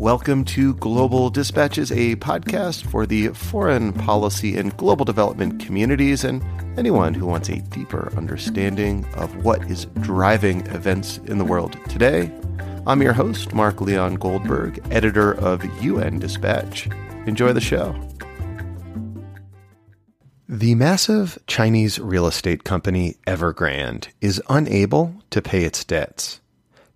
Welcome 0.00 0.46
to 0.46 0.72
Global 0.76 1.28
Dispatches, 1.28 1.92
a 1.92 2.16
podcast 2.16 2.90
for 2.90 3.04
the 3.04 3.28
foreign 3.28 3.92
policy 3.92 4.56
and 4.56 4.74
global 4.78 5.04
development 5.04 5.60
communities 5.60 6.24
and 6.24 6.42
anyone 6.78 7.12
who 7.12 7.26
wants 7.26 7.50
a 7.50 7.60
deeper 7.60 8.10
understanding 8.16 9.04
of 9.16 9.44
what 9.44 9.62
is 9.70 9.84
driving 10.00 10.66
events 10.68 11.18
in 11.26 11.36
the 11.36 11.44
world 11.44 11.76
today. 11.90 12.32
I'm 12.86 13.02
your 13.02 13.12
host, 13.12 13.52
Mark 13.52 13.82
Leon 13.82 14.14
Goldberg, 14.14 14.82
editor 14.90 15.34
of 15.34 15.62
UN 15.82 16.18
Dispatch. 16.18 16.88
Enjoy 17.26 17.52
the 17.52 17.60
show. 17.60 17.94
The 20.48 20.76
massive 20.76 21.38
Chinese 21.46 21.98
real 21.98 22.26
estate 22.26 22.64
company 22.64 23.16
Evergrande 23.26 24.08
is 24.22 24.42
unable 24.48 25.16
to 25.28 25.42
pay 25.42 25.64
its 25.64 25.84
debts. 25.84 26.39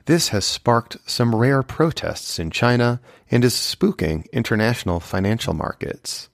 This 0.07 0.29
has 0.29 0.45
sparked 0.45 0.99
some 1.07 1.35
rare 1.35 1.63
protests 1.63 2.39
in 2.39 2.51
China 2.51 3.01
and 3.31 3.43
is 3.43 3.55
spooking 3.55 4.31
international 4.33 5.01
financial 5.01 5.55
markets. 5.55 6.29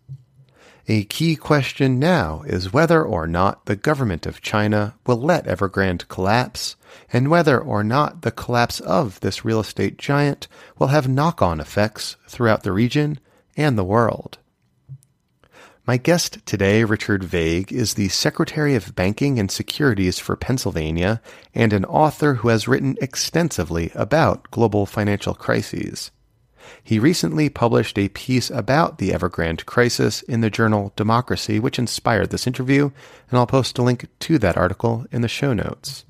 A 0.89 1.05
key 1.05 1.37
question 1.37 2.01
now 2.01 2.43
is 2.47 2.73
whether 2.73 3.05
or 3.05 3.29
not 3.29 3.67
the 3.67 3.77
government 3.77 4.27
of 4.27 4.41
China 4.41 4.95
will 5.07 5.21
let 5.21 5.47
Evergrande 5.47 6.09
collapse, 6.09 6.75
and 7.13 7.31
whether 7.31 7.61
or 7.61 7.85
not 7.85 8.23
the 8.23 8.33
collapse 8.33 8.81
of 8.81 9.21
this 9.21 9.45
real 9.45 9.61
estate 9.61 9.99
giant 9.99 10.49
will 10.79 10.89
have 10.89 11.07
knock 11.07 11.41
on 11.41 11.61
effects 11.61 12.17
throughout 12.27 12.65
the 12.65 12.73
region 12.73 13.21
and 13.57 13.79
the 13.79 13.85
world. 13.85 14.39
My 15.91 15.97
guest 15.97 16.47
today, 16.47 16.85
Richard 16.85 17.25
Vague, 17.25 17.73
is 17.73 17.95
the 17.95 18.11
Secretary 18.11 18.77
of 18.77 18.95
Banking 18.95 19.41
and 19.41 19.51
Securities 19.51 20.21
for 20.21 20.37
Pennsylvania 20.37 21.21
and 21.53 21.73
an 21.73 21.85
author 21.85 22.35
who 22.35 22.49
has 22.49 22.69
written 22.69 22.97
extensively 23.03 23.91
about 23.97 24.49
global 24.53 24.87
financial 24.87 25.35
crises. 25.35 26.13
He 26.85 27.01
recently 27.01 27.49
published 27.49 27.99
a 27.99 28.09
piece 28.09 28.51
about 28.51 28.99
the 28.99 29.11
Evergrande 29.11 29.67
crisis 29.67 30.23
in 30.23 30.43
the 30.43 30.49
journal 30.49 30.93
Democracy, 30.95 31.59
which 31.59 31.77
inspired 31.77 32.31
this 32.31 32.47
interview, 32.47 32.93
and 33.29 33.37
I'll 33.37 33.49
post 33.49 33.77
a 33.77 33.83
link 33.83 34.07
to 34.21 34.39
that 34.39 34.57
article 34.57 35.07
in 35.11 35.23
the 35.23 35.27
show 35.29 35.53
notes. 35.53 36.05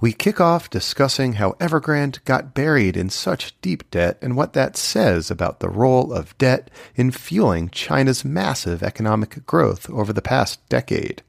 We 0.00 0.12
kick 0.12 0.40
off 0.40 0.70
discussing 0.70 1.34
how 1.34 1.52
Evergrande 1.52 2.24
got 2.24 2.54
buried 2.54 2.96
in 2.96 3.10
such 3.10 3.58
deep 3.60 3.90
debt 3.90 4.18
and 4.20 4.36
what 4.36 4.52
that 4.52 4.76
says 4.76 5.30
about 5.30 5.60
the 5.60 5.68
role 5.68 6.12
of 6.12 6.36
debt 6.38 6.70
in 6.94 7.10
fueling 7.10 7.70
China's 7.70 8.24
massive 8.24 8.82
economic 8.82 9.44
growth 9.46 9.88
over 9.90 10.12
the 10.12 10.22
past 10.22 10.66
decade. 10.68 11.22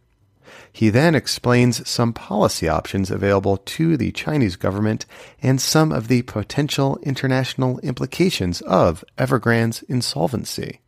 He 0.72 0.90
then 0.90 1.16
explains 1.16 1.88
some 1.90 2.14
policy 2.14 2.70
options 2.70 3.10
available 3.10 3.58
to 3.58 3.98
the 3.98 4.12
Chinese 4.12 4.56
government 4.56 5.06
and 5.42 5.60
some 5.60 5.92
of 5.92 6.08
the 6.08 6.22
potential 6.24 7.00
international 7.02 7.80
implications 7.80 8.62
of 8.62 9.04
Evergrande's 9.18 9.82
insolvency. 9.84 10.82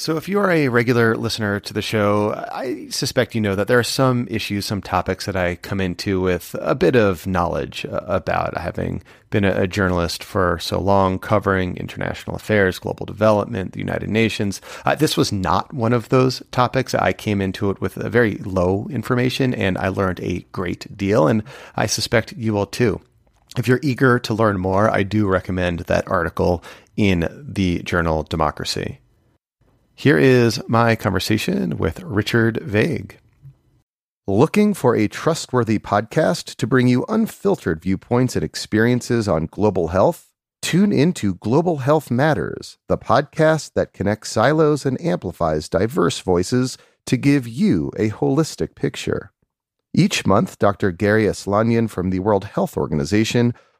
So, 0.00 0.16
if 0.16 0.28
you 0.28 0.38
are 0.38 0.48
a 0.48 0.68
regular 0.68 1.16
listener 1.16 1.58
to 1.58 1.74
the 1.74 1.82
show, 1.82 2.32
I 2.52 2.86
suspect 2.88 3.34
you 3.34 3.40
know 3.40 3.56
that 3.56 3.66
there 3.66 3.80
are 3.80 3.82
some 3.82 4.28
issues, 4.30 4.64
some 4.64 4.80
topics 4.80 5.26
that 5.26 5.34
I 5.34 5.56
come 5.56 5.80
into 5.80 6.20
with 6.20 6.54
a 6.60 6.76
bit 6.76 6.94
of 6.94 7.26
knowledge 7.26 7.84
uh, 7.84 8.02
about, 8.06 8.56
having 8.56 9.02
been 9.30 9.42
a, 9.42 9.66
journalist 9.66 10.22
for 10.22 10.60
so 10.60 10.80
long, 10.80 11.18
covering 11.18 11.76
international 11.78 12.36
affairs, 12.36 12.78
global 12.78 13.06
development, 13.06 13.72
the 13.72 13.80
United 13.80 14.08
Nations. 14.08 14.60
Uh, 14.86 14.94
this 14.94 15.16
was 15.16 15.32
not 15.32 15.74
one 15.74 15.92
of 15.92 16.10
those 16.10 16.44
topics. 16.52 16.94
I 16.94 17.12
came 17.12 17.40
into 17.40 17.68
it 17.68 17.80
with 17.80 17.96
a 17.96 18.08
very 18.08 18.36
low 18.36 18.86
information, 18.92 19.52
and 19.52 19.76
I 19.78 19.88
learned 19.88 20.20
a 20.20 20.46
great 20.52 20.96
deal, 20.96 21.26
and 21.26 21.42
I 21.74 21.86
suspect 21.86 22.34
you 22.36 22.52
will 22.52 22.66
too. 22.66 23.00
If 23.56 23.66
you're 23.66 23.80
eager 23.82 24.20
to 24.20 24.32
learn 24.32 24.60
more, 24.60 24.88
I 24.88 25.02
do 25.02 25.26
recommend 25.26 25.80
that 25.80 26.06
article 26.06 26.62
in 26.96 27.28
the 27.32 27.82
journal 27.82 28.22
Democracy. 28.22 29.00
Here 29.98 30.16
is 30.16 30.62
my 30.68 30.94
conversation 30.94 31.76
with 31.76 32.04
Richard 32.04 32.60
Vague. 32.62 33.18
Looking 34.28 34.72
for 34.72 34.94
a 34.94 35.08
trustworthy 35.08 35.80
podcast 35.80 36.54
to 36.54 36.68
bring 36.68 36.86
you 36.86 37.04
unfiltered 37.08 37.82
viewpoints 37.82 38.36
and 38.36 38.44
experiences 38.44 39.26
on 39.26 39.46
global 39.46 39.88
health? 39.88 40.28
Tune 40.62 40.92
into 40.92 41.34
Global 41.34 41.78
Health 41.78 42.12
Matters, 42.12 42.78
the 42.86 42.96
podcast 42.96 43.72
that 43.72 43.92
connects 43.92 44.30
silos 44.30 44.86
and 44.86 45.00
amplifies 45.00 45.68
diverse 45.68 46.20
voices 46.20 46.78
to 47.06 47.16
give 47.16 47.48
you 47.48 47.90
a 47.96 48.10
holistic 48.10 48.76
picture. 48.76 49.32
Each 49.92 50.24
month, 50.24 50.60
Dr. 50.60 50.92
Gary 50.92 51.24
Aslanyan 51.24 51.90
from 51.90 52.10
the 52.10 52.20
World 52.20 52.44
Health 52.44 52.76
Organization 52.76 53.52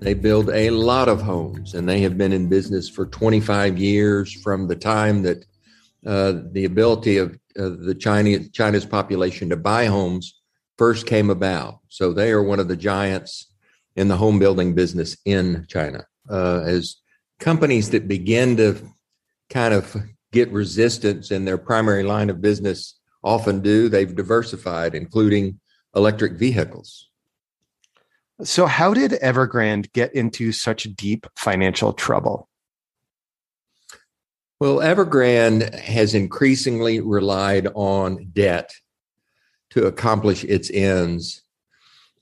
They 0.00 0.14
build 0.14 0.50
a 0.50 0.70
lot 0.70 1.08
of 1.08 1.20
homes, 1.20 1.74
and 1.74 1.88
they 1.88 2.00
have 2.02 2.16
been 2.16 2.32
in 2.32 2.48
business 2.48 2.88
for 2.88 3.06
25 3.06 3.78
years 3.78 4.32
from 4.32 4.68
the 4.68 4.76
time 4.76 5.22
that 5.22 5.44
uh, 6.06 6.34
the 6.52 6.64
ability 6.64 7.16
of 7.16 7.32
uh, 7.58 7.70
the 7.80 7.96
Chinese 7.98 8.50
China's 8.50 8.86
population 8.86 9.48
to 9.50 9.56
buy 9.56 9.86
homes 9.86 10.40
first 10.76 11.06
came 11.06 11.30
about. 11.30 11.80
So 11.88 12.12
they 12.12 12.30
are 12.30 12.42
one 12.42 12.60
of 12.60 12.68
the 12.68 12.76
giants 12.76 13.52
in 13.96 14.06
the 14.06 14.16
home 14.16 14.38
building 14.38 14.74
business 14.74 15.16
in 15.24 15.66
China. 15.68 16.06
Uh, 16.30 16.62
as 16.64 16.96
companies 17.40 17.90
that 17.90 18.06
begin 18.06 18.56
to 18.58 18.80
kind 19.50 19.74
of 19.74 19.96
get 20.32 20.52
resistance 20.52 21.32
in 21.32 21.44
their 21.44 21.58
primary 21.58 22.04
line 22.04 22.30
of 22.30 22.40
business 22.40 22.94
often 23.24 23.60
do, 23.60 23.88
they've 23.88 24.14
diversified, 24.14 24.94
including 24.94 25.58
electric 25.96 26.34
vehicles. 26.34 27.07
So, 28.44 28.66
how 28.66 28.94
did 28.94 29.12
Evergrande 29.12 29.92
get 29.92 30.14
into 30.14 30.52
such 30.52 30.84
deep 30.94 31.26
financial 31.36 31.92
trouble? 31.92 32.48
Well, 34.60 34.76
Evergrande 34.76 35.76
has 35.78 36.14
increasingly 36.14 37.00
relied 37.00 37.68
on 37.74 38.30
debt 38.32 38.72
to 39.70 39.86
accomplish 39.86 40.44
its 40.44 40.70
ends. 40.70 41.42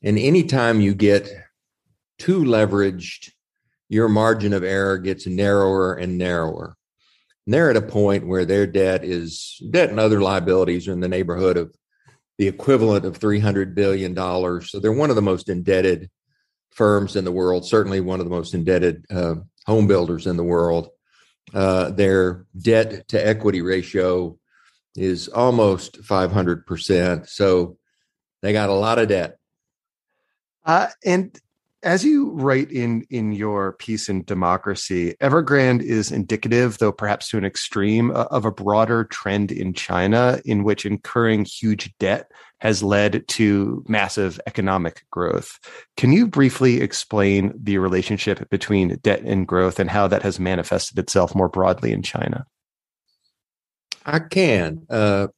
And 0.03 0.19
anytime 0.19 0.81
you 0.81 0.94
get 0.94 1.31
too 2.19 2.44
leveraged, 2.44 3.33
your 3.88 4.09
margin 4.09 4.53
of 4.53 4.65
error 4.65 4.98
gets 4.98 5.27
narrower 5.27 5.94
and 5.94 6.19
narrower. 6.19 6.77
And 7.47 7.54
they're 7.54 7.71
at 7.71 7.77
a 7.77 7.83
point 7.83 8.27
where 8.27 8.44
their 8.44 8.66
debt 8.66 9.04
is 9.04 9.60
debt 9.71 9.91
and 9.91 10.00
other 10.00 10.21
liabilities 10.21 10.88
are 10.88 10.93
in 10.93 11.00
the 11.00 11.09
neighborhood 11.09 11.56
of 11.56 11.75
the 12.38 12.48
equivalent 12.48 13.04
of 13.04 13.19
$300 13.19 13.74
billion. 13.74 14.14
So 14.62 14.78
they're 14.78 14.92
one 14.92 15.10
of 15.10 15.16
the 15.16 15.22
most 15.22 15.48
indebted 15.48 16.10
firms 16.70 17.16
in 17.16 17.24
the 17.24 17.32
world, 17.32 17.66
certainly 17.66 18.00
one 18.00 18.20
of 18.20 18.26
the 18.26 18.30
most 18.30 18.54
indebted 18.54 19.06
uh, 19.10 19.36
home 19.66 19.86
builders 19.86 20.26
in 20.26 20.36
the 20.36 20.44
world. 20.44 20.88
Uh, 21.54 21.91
their 21.91 22.44
debt 22.58 23.08
to 23.08 23.26
equity 23.26 23.62
ratio 23.62 24.38
is 24.94 25.28
almost 25.28 26.02
500%. 26.02 27.28
So 27.28 27.78
they 28.42 28.53
got 28.53 28.68
a 28.68 28.74
lot 28.74 28.98
of 28.98 29.08
debt. 29.08 29.38
Uh, 30.64 30.88
and 31.04 31.38
as 31.82 32.04
you 32.04 32.31
write 32.31 32.70
in 32.70 33.06
in 33.10 33.32
your 33.32 33.72
piece 33.75 34.09
in 34.09 34.25
democracy 34.25 35.14
evergrande 35.20 35.83
is 35.83 36.10
indicative 36.10 36.78
though 36.78 36.92
perhaps 36.92 37.28
to 37.28 37.39
an 37.39 37.45
extreme 37.45 38.10
of 38.10 38.45
a 38.45 38.53
broader 38.53 39.04
trend 39.04 39.53
in 39.53 39.72
china 39.72 40.41
in 40.45 40.65
which 40.65 40.86
incurring 40.86 41.45
huge 41.45 41.92
debt 41.98 42.30
has 42.60 42.83
led 42.83 43.27
to 43.28 43.84
massive 43.86 44.41
economic 44.47 45.04
growth. 45.10 45.59
Can 45.97 46.12
you 46.12 46.27
briefly 46.27 46.80
explain 46.80 47.53
the 47.54 47.78
relationship 47.78 48.48
between 48.50 48.98
debt 49.03 49.21
and 49.21 49.47
growth 49.47 49.78
and 49.78 49.91
how 49.91 50.09
that 50.09 50.22
has 50.22 50.41
manifested 50.41 50.98
itself 50.98 51.34
more 51.34 51.48
broadly 51.48 51.92
in 51.92 52.03
china? 52.03 52.47
I 54.04 54.21
can 54.21 54.86
uh, 54.89 55.28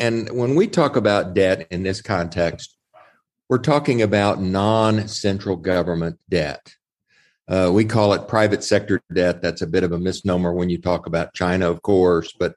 and 0.00 0.30
when 0.30 0.54
we 0.54 0.66
talk 0.66 0.96
about 0.96 1.34
debt 1.34 1.66
in 1.70 1.82
this 1.82 2.02
context 2.02 2.76
we're 3.48 3.58
talking 3.58 4.02
about 4.02 4.40
non 4.40 5.08
central 5.08 5.56
government 5.56 6.18
debt. 6.28 6.74
Uh, 7.48 7.70
we 7.72 7.84
call 7.84 8.12
it 8.12 8.28
private 8.28 8.62
sector 8.62 9.00
debt. 9.12 9.40
That's 9.40 9.62
a 9.62 9.66
bit 9.66 9.84
of 9.84 9.92
a 9.92 9.98
misnomer 9.98 10.52
when 10.52 10.68
you 10.68 10.78
talk 10.78 11.06
about 11.06 11.32
China, 11.32 11.70
of 11.70 11.80
course, 11.80 12.34
but 12.38 12.54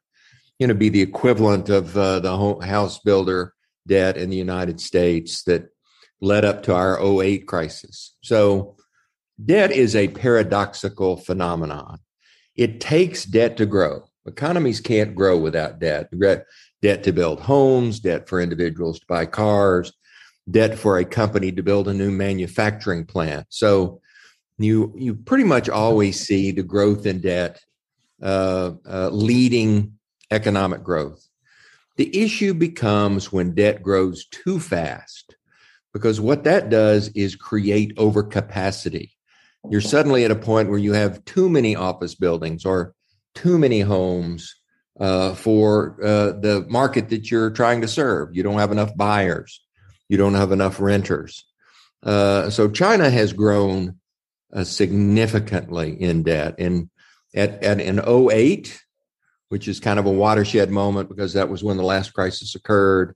you 0.60 0.68
know, 0.68 0.74
be 0.74 0.90
the 0.90 1.02
equivalent 1.02 1.70
of 1.70 1.98
uh, 1.98 2.20
the 2.20 2.60
house 2.64 3.00
builder 3.00 3.54
debt 3.88 4.18
in 4.18 4.30
the 4.30 4.38
United 4.38 4.80
States 4.80 5.44
that 5.44 5.70
led 6.20 6.46
up 6.46 6.62
to 6.64 6.76
our 6.76 7.02
08 7.02 7.48
crisis. 7.48 8.16
So, 8.22 8.76
debt 9.44 9.72
is 9.72 9.96
a 9.96 10.10
paradoxical 10.10 11.18
phenomenon. 11.18 12.00
It 12.56 12.80
takes 12.80 13.26
debt 13.26 13.58
to 13.58 13.66
grow. 13.66 14.04
Economies 14.28 14.82
can't 14.82 15.16
grow 15.16 15.38
without 15.38 15.80
debt. 15.80 16.10
Debt 16.82 17.04
to 17.04 17.12
build 17.12 17.40
homes, 17.40 18.00
debt 18.00 18.28
for 18.28 18.40
individuals 18.40 19.00
to 19.00 19.06
buy 19.08 19.26
cars, 19.26 19.94
debt 20.50 20.78
for 20.78 20.98
a 20.98 21.06
company 21.06 21.52
to 21.52 21.64
build 21.64 21.88
a 21.88 21.94
new 21.94 22.12
manufacturing 22.12 23.06
plant. 23.06 23.46
So 23.50 24.02
you 24.58 24.94
you 24.98 25.16
pretty 25.16 25.44
much 25.44 25.70
always 25.70 26.20
see 26.20 26.52
the 26.52 26.64
growth 26.64 27.06
in 27.06 27.22
debt 27.22 27.60
uh, 28.22 28.72
uh, 28.88 29.10
leading 29.10 29.98
economic 30.30 30.84
growth. 30.84 31.28
The 31.98 32.24
issue 32.24 32.54
becomes 32.54 33.32
when 33.32 33.54
debt 33.54 33.84
grows 33.84 34.26
too 34.28 34.60
fast, 34.60 35.36
because 35.94 36.22
what 36.22 36.44
that 36.46 36.70
does 36.70 37.10
is 37.10 37.36
create 37.36 37.96
overcapacity. 37.98 39.12
You're 39.70 39.82
suddenly 39.82 40.26
at 40.26 40.32
a 40.32 40.36
point 40.36 40.70
where 40.70 40.80
you 40.80 40.94
have 40.94 41.24
too 41.26 41.48
many 41.50 41.76
office 41.76 42.16
buildings 42.16 42.66
or 42.66 42.96
too 43.36 43.60
many 43.60 43.82
homes 43.82 44.56
uh, 45.00 45.36
for 45.36 45.98
uh, 46.04 46.32
the 46.32 46.66
market 46.68 47.10
that 47.10 47.30
you're 47.30 47.52
trying 47.52 47.82
to 47.82 47.88
serve. 47.88 48.36
You 48.36 48.42
don't 48.44 48.58
have 48.58 48.72
enough 48.72 48.96
buyers. 48.96 49.62
You 50.12 50.18
don't 50.18 50.34
have 50.34 50.52
enough 50.52 50.82
renters. 50.82 51.46
Uh, 52.04 52.50
so 52.50 52.70
China 52.70 53.10
has 53.10 53.32
grown 53.32 53.96
uh, 54.54 54.66
significantly 54.66 56.02
in 56.02 56.24
debt. 56.24 56.56
And 56.60 56.90
at, 57.34 57.64
at 57.64 57.80
in 57.80 58.02
08, 58.06 58.78
which 59.48 59.70
is 59.70 59.80
kind 59.80 60.00
of 60.00 60.06
a 60.06 60.12
watershed 60.12 60.70
moment 60.70 61.08
because 61.08 61.32
that 61.32 61.48
was 61.48 61.64
when 61.64 61.78
the 61.78 61.84
last 61.84 62.12
crisis 62.12 62.56
occurred, 62.56 63.16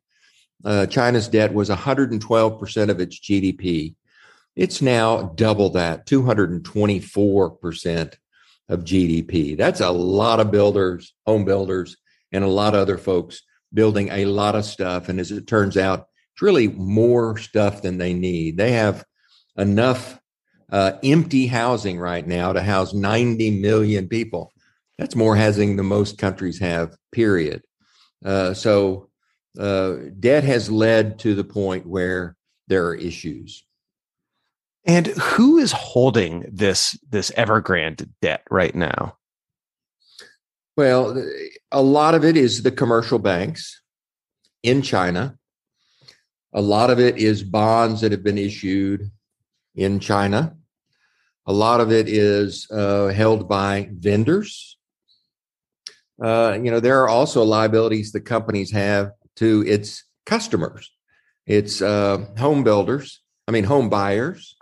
uh, 0.63 0.86
China's 0.86 1.27
debt 1.27 1.53
was 1.53 1.69
112% 1.69 2.89
of 2.89 3.01
its 3.01 3.19
GDP. 3.19 3.95
It's 4.56 4.81
now 4.81 5.33
double 5.36 5.71
that, 5.71 6.07
224% 6.07 8.13
of 8.69 8.86
GDP. 8.86 9.57
That's 9.57 9.81
a 9.81 9.91
lot 9.91 10.39
of 10.39 10.50
builders, 10.50 11.13
home 11.25 11.44
builders, 11.44 11.98
and 12.31 12.45
a 12.45 12.48
lot 12.48 12.74
of 12.74 12.80
other 12.80 12.98
folks 12.98 13.41
building 13.74 14.07
a 14.13 14.24
lot 14.24 14.56
of 14.56 14.63
stuff. 14.63 15.09
And 15.09 15.19
as 15.19 15.33
it 15.33 15.45
turns 15.45 15.75
out, 15.75 16.07
it's 16.36 16.42
really 16.42 16.68
more 16.68 17.38
stuff 17.38 17.82
than 17.82 17.98
they 17.98 18.14
need. 18.14 18.58
They 18.58 18.74
have 18.74 19.06
enough 19.58 20.20
uh, 20.70 20.94
empty 21.02 21.48
housing 21.48 21.98
right 21.98 22.28
now 22.28 22.52
to 22.52 22.62
house 22.62 22.94
90 22.94 23.62
million 23.62 24.10
people. 24.10 24.52
That's 24.98 25.16
more 25.16 25.38
housing 25.38 25.78
than 25.78 25.86
most 25.86 26.18
countries 26.18 26.60
have, 26.60 26.98
period. 27.14 27.64
Uh, 28.26 28.54
so 28.54 29.10
uh, 29.58 29.96
debt 30.20 30.44
has 30.44 30.70
led 30.70 31.20
to 31.20 31.36
the 31.36 31.46
point 31.46 31.88
where 31.88 32.36
there 32.68 32.86
are 32.88 32.96
issues. 32.96 33.66
And 34.86 35.08
who 35.08 35.58
is 35.58 35.72
holding 35.72 36.46
this 36.52 37.00
this 37.10 37.32
Evergrande 37.32 38.10
debt 38.22 38.44
right 38.52 38.76
now? 38.76 39.16
Well, 40.76 41.26
a 41.72 41.82
lot 41.82 42.14
of 42.14 42.26
it 42.26 42.36
is 42.36 42.62
the 42.62 42.72
commercial 42.72 43.20
banks 43.20 43.82
in 44.64 44.82
China. 44.82 45.38
A 46.56 46.62
lot 46.62 46.90
of 46.90 47.02
it 47.02 47.18
is 47.18 47.44
bonds 47.44 48.00
that 48.00 48.13
have 48.13 48.24
been 48.24 48.38
issued 48.38 49.12
in 49.75 50.00
China. 50.00 50.56
A 51.46 51.52
lot 51.52 51.81
of 51.81 51.92
it 51.92 52.07
is 52.07 52.66
uh, 52.72 53.07
held 53.07 53.50
by 53.50 53.90
vendors. 53.92 54.78
Uh, 56.24 56.57
you 56.63 56.72
know, 56.72 56.80
there 56.80 57.04
are 57.04 57.10
also 57.10 57.44
liabilities 57.44 58.13
that 58.13 58.22
companies 58.22 58.72
have 58.72 59.12
to 59.36 59.66
its 59.68 60.06
customers, 60.25 60.90
its 61.46 61.81
uh, 61.81 62.25
home 62.38 62.63
builders, 62.63 63.22
I 63.50 63.51
mean, 63.51 63.66
home 63.66 63.90
buyers. 63.90 64.56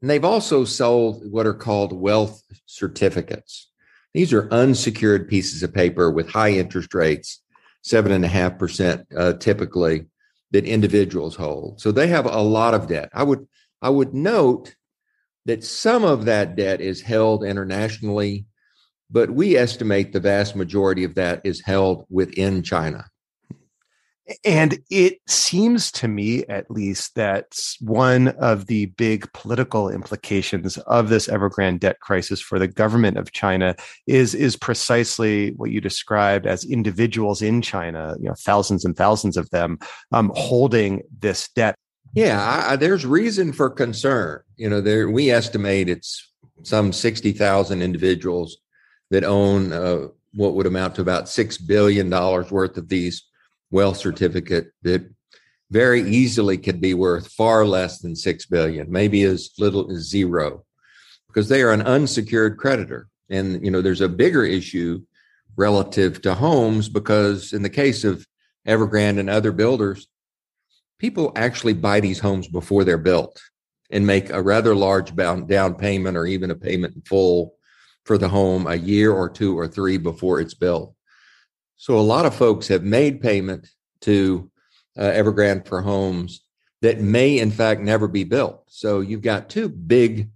And 0.00 0.08
they've 0.08 0.24
also 0.24 0.64
sold 0.64 1.30
what 1.30 1.46
are 1.46 1.52
called 1.52 1.92
wealth 1.92 2.42
certificates. 2.64 3.70
These 4.14 4.32
are 4.32 4.50
unsecured 4.50 5.28
pieces 5.28 5.62
of 5.62 5.74
paper 5.74 6.10
with 6.10 6.30
high 6.30 6.52
interest 6.52 6.94
rates, 6.94 7.42
seven 7.82 8.12
and 8.12 8.24
a 8.24 8.28
half 8.28 8.58
percent 8.58 9.06
uh, 9.14 9.34
typically, 9.34 10.06
that 10.52 10.64
individuals 10.64 11.34
hold. 11.34 11.80
So 11.80 11.90
they 11.92 12.06
have 12.08 12.26
a 12.26 12.42
lot 12.42 12.74
of 12.74 12.86
debt. 12.86 13.10
I 13.12 13.22
would 13.22 13.46
I 13.80 13.88
would 13.88 14.14
note 14.14 14.74
that 15.46 15.64
some 15.64 16.04
of 16.04 16.26
that 16.26 16.54
debt 16.54 16.80
is 16.80 17.00
held 17.00 17.42
internationally, 17.44 18.46
but 19.10 19.30
we 19.30 19.56
estimate 19.56 20.12
the 20.12 20.20
vast 20.20 20.54
majority 20.54 21.04
of 21.04 21.16
that 21.16 21.40
is 21.44 21.60
held 21.60 22.06
within 22.08 22.62
China. 22.62 23.04
And 24.44 24.78
it 24.90 25.18
seems 25.26 25.90
to 25.92 26.08
me, 26.08 26.44
at 26.46 26.70
least, 26.70 27.14
that 27.14 27.58
one 27.80 28.28
of 28.28 28.66
the 28.66 28.86
big 28.86 29.32
political 29.32 29.88
implications 29.88 30.78
of 30.78 31.08
this 31.08 31.28
Evergrande 31.28 31.80
debt 31.80 32.00
crisis 32.00 32.40
for 32.40 32.58
the 32.58 32.68
government 32.68 33.16
of 33.18 33.32
China 33.32 33.74
is 34.06 34.34
is 34.34 34.56
precisely 34.56 35.50
what 35.52 35.70
you 35.70 35.80
described 35.80 36.46
as 36.46 36.64
individuals 36.64 37.42
in 37.42 37.62
China, 37.62 38.16
you 38.20 38.28
know, 38.28 38.34
thousands 38.38 38.84
and 38.84 38.96
thousands 38.96 39.36
of 39.36 39.48
them 39.50 39.78
um, 40.12 40.32
holding 40.34 41.02
this 41.18 41.48
debt. 41.50 41.76
Yeah, 42.14 42.64
I, 42.68 42.76
there's 42.76 43.06
reason 43.06 43.52
for 43.52 43.70
concern. 43.70 44.42
You 44.56 44.68
know, 44.68 44.80
there 44.80 45.10
we 45.10 45.30
estimate 45.30 45.88
it's 45.88 46.30
some 46.62 46.92
sixty 46.92 47.32
thousand 47.32 47.82
individuals 47.82 48.58
that 49.10 49.24
own 49.24 49.72
uh, 49.72 50.08
what 50.34 50.54
would 50.54 50.66
amount 50.66 50.94
to 50.96 51.02
about 51.02 51.28
six 51.28 51.58
billion 51.58 52.10
dollars 52.10 52.50
worth 52.50 52.76
of 52.76 52.88
these 52.88 53.24
wealth 53.72 53.96
certificate 53.96 54.70
that 54.82 55.10
very 55.70 56.02
easily 56.02 56.58
could 56.58 56.80
be 56.80 56.94
worth 56.94 57.32
far 57.32 57.66
less 57.66 57.98
than 57.98 58.14
6 58.14 58.46
billion 58.46 58.92
maybe 58.92 59.22
as 59.24 59.50
little 59.58 59.90
as 59.90 60.08
zero 60.08 60.64
because 61.32 61.48
they 61.48 61.62
are 61.62 61.72
an 61.72 61.82
unsecured 61.82 62.58
creditor. 62.58 63.08
And 63.30 63.64
you 63.64 63.70
know 63.70 63.80
there's 63.80 64.02
a 64.02 64.08
bigger 64.08 64.44
issue 64.44 65.02
relative 65.56 66.20
to 66.22 66.34
homes 66.34 66.88
because 66.88 67.52
in 67.52 67.62
the 67.62 67.70
case 67.70 68.04
of 68.04 68.26
evergrande 68.66 69.18
and 69.18 69.28
other 69.28 69.52
builders 69.52 70.06
people 70.98 71.32
actually 71.34 71.72
buy 71.72 72.00
these 72.00 72.20
homes 72.20 72.46
before 72.46 72.84
they're 72.84 72.96
built 72.96 73.42
and 73.90 74.06
make 74.06 74.30
a 74.30 74.40
rather 74.40 74.74
large 74.74 75.14
down 75.16 75.74
payment 75.74 76.16
or 76.16 76.26
even 76.26 76.50
a 76.50 76.54
payment 76.54 76.94
in 76.94 77.02
full 77.02 77.54
for 78.04 78.16
the 78.16 78.28
home 78.28 78.66
a 78.66 78.76
year 78.76 79.12
or 79.12 79.28
two 79.28 79.58
or 79.58 79.66
three 79.66 79.98
before 79.98 80.40
it's 80.40 80.54
built 80.54 80.94
so 81.82 81.98
a 81.98 82.10
lot 82.14 82.26
of 82.26 82.32
folks 82.32 82.68
have 82.68 82.84
made 82.84 83.20
payment 83.20 83.68
to 84.02 84.48
uh, 84.96 85.02
Evergrande 85.02 85.66
for 85.66 85.82
homes 85.82 86.44
that 86.80 87.00
may, 87.00 87.40
in 87.40 87.50
fact, 87.50 87.80
never 87.80 88.06
be 88.06 88.22
built. 88.22 88.62
So 88.68 89.00
you've 89.00 89.20
got 89.20 89.50
two 89.50 89.68
big 89.68 90.30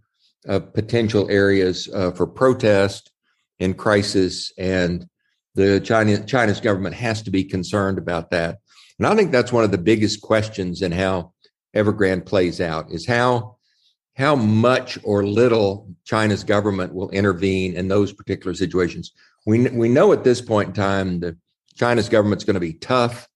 uh, 0.49 0.59
potential 0.59 1.31
areas 1.31 1.89
uh, 1.95 2.11
for 2.11 2.27
protest 2.27 3.13
and 3.61 3.79
crisis, 3.79 4.53
and 4.59 5.09
the 5.55 5.79
China, 5.79 6.19
China's 6.27 6.59
government 6.59 6.97
has 6.97 7.23
to 7.23 7.31
be 7.31 7.45
concerned 7.45 7.99
about 7.99 8.33
that. 8.33 8.59
And 8.99 9.07
I 9.07 9.15
think 9.15 9.31
that's 9.31 9.53
one 9.53 9.63
of 9.63 9.71
the 9.71 9.79
biggest 9.79 10.23
questions 10.23 10.83
in 10.83 10.91
how 10.91 11.33
Evergrande 11.77 12.27
plays 12.27 12.61
out 12.61 12.91
is 12.91 13.07
how 13.07 13.56
how 14.17 14.35
much 14.35 14.99
or 15.03 15.25
little 15.27 15.95
China's 16.05 16.43
government 16.43 16.95
will 16.95 17.11
intervene 17.11 17.75
in 17.75 17.89
those 17.89 18.13
particular 18.13 18.55
situations. 18.55 19.13
We, 19.47 19.69
we 19.69 19.89
know 19.89 20.13
at 20.13 20.25
this 20.25 20.41
point 20.41 20.69
in 20.69 20.75
time 20.75 21.21
that 21.21 21.37
China's 21.75 22.09
government's 22.09 22.45
going 22.45 22.55
to 22.55 22.61
be 22.61 22.73
tough 22.73 23.29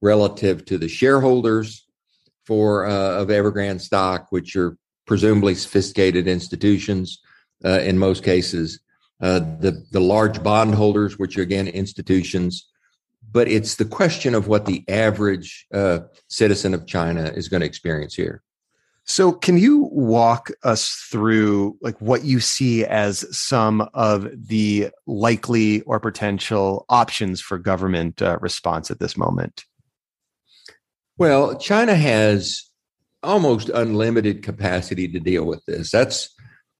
relative 0.00 0.64
to 0.66 0.78
the 0.78 0.88
shareholders 0.88 1.86
for 2.46 2.86
uh, 2.86 3.20
of 3.20 3.28
Evergrande 3.28 3.80
stock, 3.80 4.28
which 4.30 4.54
are 4.54 4.78
presumably 5.06 5.54
sophisticated 5.54 6.28
institutions 6.28 7.20
uh, 7.64 7.80
in 7.80 7.98
most 7.98 8.22
cases. 8.22 8.80
Uh, 9.20 9.40
the 9.40 9.84
the 9.90 10.00
large 10.00 10.40
bondholders, 10.44 11.18
which 11.18 11.36
are 11.36 11.42
again 11.42 11.66
institutions, 11.66 12.70
but 13.32 13.48
it's 13.48 13.74
the 13.74 13.84
question 13.84 14.36
of 14.36 14.46
what 14.46 14.64
the 14.64 14.84
average 14.88 15.66
uh, 15.74 15.98
citizen 16.28 16.72
of 16.72 16.86
China 16.86 17.24
is 17.34 17.48
going 17.48 17.60
to 17.60 17.66
experience 17.66 18.14
here. 18.14 18.42
So 19.08 19.32
can 19.32 19.56
you 19.56 19.88
walk 19.90 20.50
us 20.64 20.90
through 21.10 21.78
like 21.80 21.98
what 21.98 22.24
you 22.24 22.40
see 22.40 22.84
as 22.84 23.24
some 23.36 23.88
of 23.94 24.28
the 24.36 24.90
likely 25.06 25.80
or 25.82 25.98
potential 25.98 26.84
options 26.90 27.40
for 27.40 27.56
government 27.56 28.20
uh, 28.20 28.38
response 28.42 28.90
at 28.90 29.00
this 29.00 29.16
moment? 29.16 29.64
Well, 31.16 31.56
China 31.56 31.94
has 31.94 32.70
almost 33.22 33.70
unlimited 33.70 34.42
capacity 34.42 35.08
to 35.08 35.18
deal 35.18 35.44
with 35.44 35.64
this. 35.64 35.90
That's 35.90 36.28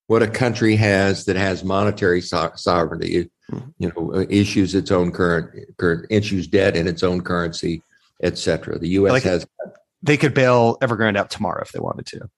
what 0.06 0.22
a 0.22 0.28
country 0.28 0.76
has 0.76 1.24
that 1.24 1.36
has 1.36 1.64
monetary 1.64 2.20
so- 2.20 2.52
sovereignty. 2.56 3.30
Mm-hmm. 3.50 3.70
You 3.78 3.92
know, 3.96 4.26
issues 4.28 4.74
its 4.74 4.90
own 4.90 5.12
current 5.12 5.78
current 5.78 6.04
issues 6.10 6.46
debt 6.46 6.76
in 6.76 6.86
its 6.86 7.02
own 7.02 7.22
currency, 7.22 7.82
etc. 8.22 8.78
The 8.78 8.88
U.S. 8.88 9.12
Like, 9.12 9.22
has 9.22 9.46
they 10.02 10.16
could 10.16 10.34
bail 10.34 10.76
Evergrande 10.80 11.16
out 11.16 11.30
tomorrow 11.30 11.62
if 11.62 11.72
they 11.72 11.80
wanted 11.80 12.06
to. 12.06 12.28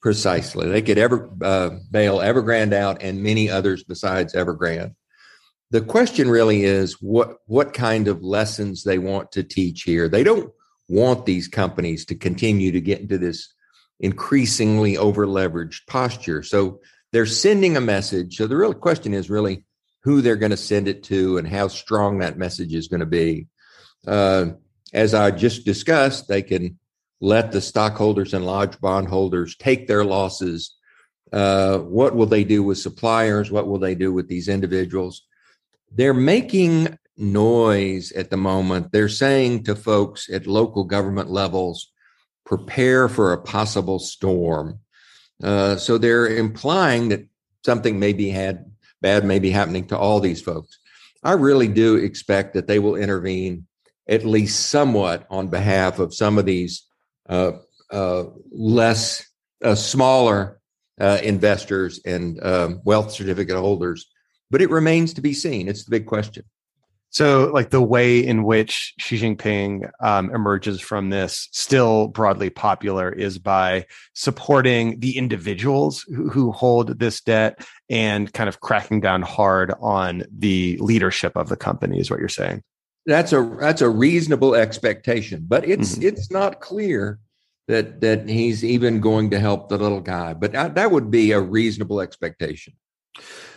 Precisely. 0.00 0.68
They 0.68 0.82
could 0.82 0.98
ever 0.98 1.30
uh, 1.42 1.70
bail 1.90 2.18
Evergrande 2.18 2.72
out 2.72 3.02
and 3.02 3.22
many 3.22 3.48
others 3.48 3.84
besides 3.84 4.34
Evergrande. 4.34 4.94
The 5.70 5.80
question 5.80 6.28
really 6.28 6.64
is 6.64 7.00
what 7.00 7.38
what 7.46 7.72
kind 7.72 8.08
of 8.08 8.22
lessons 8.22 8.84
they 8.84 8.98
want 8.98 9.32
to 9.32 9.42
teach 9.42 9.82
here. 9.82 10.08
They 10.08 10.24
don't 10.24 10.52
want 10.88 11.24
these 11.24 11.48
companies 11.48 12.04
to 12.06 12.14
continue 12.14 12.72
to 12.72 12.80
get 12.80 13.00
into 13.00 13.16
this 13.16 13.54
increasingly 14.00 14.98
over 14.98 15.26
leveraged 15.26 15.86
posture. 15.86 16.42
So 16.42 16.80
they're 17.12 17.24
sending 17.24 17.76
a 17.76 17.80
message. 17.80 18.36
So 18.36 18.46
the 18.46 18.56
real 18.56 18.74
question 18.74 19.14
is 19.14 19.30
really 19.30 19.64
who 20.02 20.20
they're 20.20 20.36
going 20.36 20.50
to 20.50 20.56
send 20.56 20.88
it 20.88 21.04
to, 21.04 21.38
and 21.38 21.46
how 21.46 21.68
strong 21.68 22.18
that 22.18 22.36
message 22.36 22.74
is 22.74 22.88
going 22.88 23.00
to 23.00 23.06
be. 23.06 23.46
Uh, 24.06 24.46
as 24.92 25.14
I 25.14 25.30
just 25.30 25.64
discussed, 25.64 26.26
they 26.26 26.42
can 26.42 26.78
let 27.22 27.52
the 27.52 27.60
stockholders 27.60 28.34
and 28.34 28.44
large 28.44 28.78
bondholders 28.80 29.56
take 29.56 29.86
their 29.86 30.04
losses. 30.04 30.74
Uh, 31.32 31.78
what 31.78 32.16
will 32.16 32.26
they 32.26 32.42
do 32.42 32.64
with 32.64 32.78
suppliers? 32.78 33.48
What 33.50 33.68
will 33.68 33.78
they 33.78 33.94
do 33.94 34.12
with 34.12 34.28
these 34.28 34.48
individuals? 34.48 35.22
They're 35.92 36.12
making 36.12 36.98
noise 37.16 38.10
at 38.12 38.30
the 38.30 38.36
moment. 38.36 38.90
They're 38.90 39.08
saying 39.08 39.64
to 39.64 39.76
folks 39.76 40.28
at 40.28 40.48
local 40.48 40.82
government 40.82 41.30
levels, 41.30 41.92
prepare 42.44 43.08
for 43.08 43.32
a 43.32 43.40
possible 43.40 44.00
storm. 44.00 44.80
Uh, 45.40 45.76
so 45.76 45.98
they're 45.98 46.26
implying 46.26 47.10
that 47.10 47.28
something 47.64 48.00
may 48.00 48.12
be 48.12 48.30
had 48.30 48.64
bad 49.00 49.24
may 49.24 49.38
be 49.38 49.50
happening 49.50 49.86
to 49.86 49.98
all 49.98 50.18
these 50.18 50.42
folks. 50.42 50.78
I 51.22 51.32
really 51.32 51.68
do 51.68 51.96
expect 51.96 52.54
that 52.54 52.66
they 52.66 52.80
will 52.80 52.96
intervene 52.96 53.66
at 54.08 54.24
least 54.24 54.70
somewhat 54.70 55.24
on 55.30 55.48
behalf 55.48 56.00
of 56.00 56.14
some 56.14 56.36
of 56.36 56.46
these 56.46 56.84
less 58.50 59.26
uh, 59.64 59.74
smaller 59.74 60.60
uh, 61.00 61.18
investors 61.22 62.00
and 62.04 62.42
um, 62.44 62.80
wealth 62.84 63.12
certificate 63.12 63.56
holders. 63.56 64.06
But 64.50 64.62
it 64.62 64.70
remains 64.70 65.14
to 65.14 65.20
be 65.20 65.32
seen. 65.32 65.68
It's 65.68 65.84
the 65.84 65.90
big 65.90 66.06
question. 66.06 66.44
So, 67.10 67.50
like 67.52 67.68
the 67.68 67.82
way 67.82 68.24
in 68.24 68.42
which 68.42 68.94
Xi 68.98 69.18
Jinping 69.18 69.90
um, 70.00 70.34
emerges 70.34 70.80
from 70.80 71.10
this, 71.10 71.48
still 71.52 72.08
broadly 72.08 72.48
popular, 72.48 73.10
is 73.10 73.38
by 73.38 73.84
supporting 74.14 74.98
the 74.98 75.18
individuals 75.18 76.06
who, 76.08 76.30
who, 76.30 76.52
hold 76.52 76.98
this 76.98 77.20
debt 77.20 77.66
and 77.90 78.32
kind 78.32 78.48
of 78.48 78.60
cracking 78.60 79.00
down 79.00 79.20
hard 79.20 79.74
on 79.82 80.22
the 80.34 80.78
leadership 80.80 81.36
of 81.36 81.50
the 81.50 81.56
company. 81.56 82.00
Is 82.00 82.10
what 82.10 82.18
you're 82.18 82.30
saying? 82.30 82.62
That's 83.06 83.32
a 83.32 83.56
that's 83.60 83.82
a 83.82 83.88
reasonable 83.88 84.54
expectation, 84.54 85.44
but 85.48 85.66
it's 85.66 85.96
mm-hmm. 85.96 86.06
it's 86.06 86.30
not 86.30 86.60
clear 86.60 87.18
that 87.68 88.00
that 88.00 88.28
he's 88.28 88.64
even 88.64 89.00
going 89.00 89.30
to 89.30 89.40
help 89.40 89.68
the 89.68 89.78
little 89.78 90.00
guy. 90.00 90.34
But 90.34 90.52
that, 90.52 90.74
that 90.76 90.90
would 90.90 91.10
be 91.10 91.32
a 91.32 91.40
reasonable 91.40 92.00
expectation. 92.00 92.74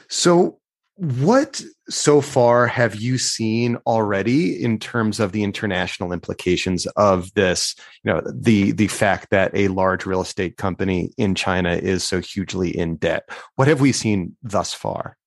So 0.09 0.59
what 0.97 1.61
so 1.89 2.21
far 2.21 2.67
have 2.67 2.95
you 2.95 3.17
seen 3.17 3.77
already 3.85 4.63
in 4.63 4.79
terms 4.79 5.19
of 5.19 5.33
the 5.33 5.43
international 5.43 6.13
implications 6.13 6.85
of 6.95 7.33
this? 7.33 7.75
You 8.03 8.13
know, 8.13 8.21
the 8.33 8.71
the 8.71 8.87
fact 8.87 9.29
that 9.31 9.51
a 9.53 9.67
large 9.67 10.05
real 10.05 10.21
estate 10.21 10.57
company 10.57 11.11
in 11.17 11.35
China 11.35 11.73
is 11.73 12.03
so 12.03 12.21
hugely 12.21 12.75
in 12.75 12.95
debt. 12.95 13.27
What 13.55 13.67
have 13.67 13.81
we 13.81 13.91
seen 13.91 14.37
thus 14.41 14.73
far? 14.73 15.17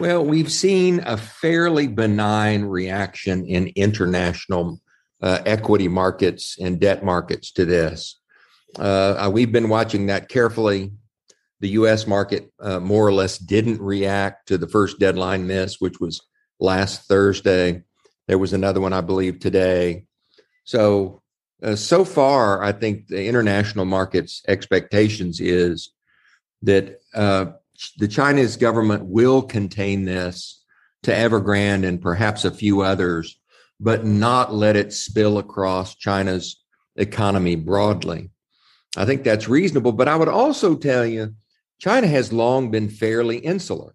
Well, 0.00 0.24
we've 0.24 0.52
seen 0.52 1.00
a 1.06 1.16
fairly 1.16 1.88
benign 1.88 2.62
reaction 2.62 3.44
in 3.44 3.72
international 3.74 4.80
uh, 5.20 5.40
equity 5.44 5.88
markets 5.88 6.56
and 6.60 6.78
debt 6.78 7.04
markets 7.04 7.50
to 7.52 7.64
this. 7.64 8.20
Uh, 8.78 9.28
we've 9.32 9.50
been 9.50 9.68
watching 9.68 10.06
that 10.06 10.28
carefully 10.28 10.92
the 11.60 11.70
U.S. 11.70 12.06
market 12.06 12.52
uh, 12.60 12.78
more 12.78 13.04
or 13.04 13.12
less 13.12 13.38
didn't 13.38 13.80
react 13.80 14.46
to 14.46 14.56
the 14.58 14.68
first 14.68 15.00
deadline 15.00 15.48
miss, 15.48 15.80
which 15.80 15.98
was 15.98 16.22
last 16.60 17.08
Thursday. 17.08 17.82
There 18.28 18.38
was 18.38 18.52
another 18.52 18.80
one, 18.80 18.92
I 18.92 19.00
believe, 19.00 19.40
today. 19.40 20.04
So, 20.62 21.22
uh, 21.60 21.74
so 21.74 22.04
far, 22.04 22.62
I 22.62 22.70
think 22.70 23.08
the 23.08 23.26
international 23.26 23.84
market's 23.84 24.42
expectations 24.46 25.40
is 25.40 25.92
that 26.62 27.00
uh, 27.14 27.46
the 27.98 28.08
Chinese 28.08 28.56
government 28.56 29.06
will 29.06 29.42
contain 29.42 30.04
this 30.04 30.64
to 31.04 31.12
Evergrande 31.12 31.86
and 31.86 32.00
perhaps 32.00 32.44
a 32.44 32.50
few 32.50 32.80
others, 32.80 33.38
but 33.80 34.04
not 34.04 34.52
let 34.52 34.76
it 34.76 34.92
spill 34.92 35.38
across 35.38 35.94
China's 35.94 36.62
economy 36.96 37.54
broadly. 37.54 38.30
I 38.96 39.04
think 39.04 39.22
that's 39.22 39.48
reasonable. 39.48 39.92
But 39.92 40.08
I 40.08 40.16
would 40.16 40.28
also 40.28 40.74
tell 40.74 41.06
you 41.06 41.34
China 41.78 42.06
has 42.08 42.32
long 42.32 42.70
been 42.70 42.88
fairly 42.88 43.38
insular. 43.38 43.94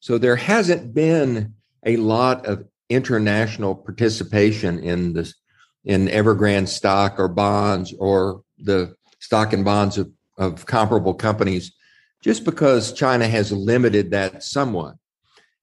So 0.00 0.16
there 0.16 0.36
hasn't 0.36 0.94
been 0.94 1.54
a 1.84 1.96
lot 1.96 2.46
of 2.46 2.64
international 2.88 3.74
participation 3.74 4.78
in 4.78 5.12
this 5.12 5.34
in 5.84 6.08
Evergrande 6.08 6.68
stock 6.68 7.18
or 7.18 7.28
bonds 7.28 7.94
or 7.98 8.42
the 8.58 8.94
stock 9.18 9.52
and 9.52 9.64
bonds 9.64 9.96
of, 9.96 10.10
of 10.36 10.66
comparable 10.66 11.14
companies, 11.14 11.72
just 12.22 12.44
because 12.44 12.92
China 12.92 13.26
has 13.26 13.52
limited 13.52 14.10
that 14.10 14.42
somewhat. 14.42 14.96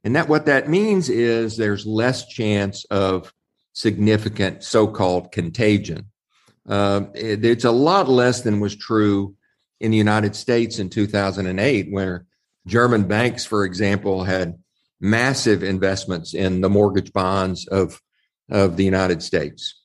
And 0.04 0.16
that 0.16 0.30
what 0.30 0.46
that 0.46 0.70
means 0.70 1.10
is 1.10 1.58
there's 1.58 1.86
less 1.86 2.28
chance 2.28 2.86
of 2.86 3.34
significant 3.74 4.64
so-called 4.64 5.32
contagion. 5.32 6.10
Uh, 6.68 7.06
it, 7.14 7.46
it's 7.46 7.66
a 7.66 7.72
lot 7.72 8.10
less 8.10 8.42
than 8.42 8.60
was 8.60 8.76
true 8.76 9.36
in 9.80 9.92
the 9.92 9.98
United 9.98 10.36
States 10.36 10.80
in 10.80 10.90
2008, 10.90 11.92
where 11.92 12.26
German 12.66 13.08
banks, 13.08 13.46
for 13.46 13.64
example, 13.64 14.24
had 14.24 14.58
massive 15.00 15.64
investments 15.64 16.34
in 16.34 16.62
the 16.62 16.70
mortgage 16.70 17.14
bonds 17.14 17.68
of, 17.68 18.02
of 18.50 18.78
the 18.78 18.84
United 18.84 19.22
States. 19.22 19.77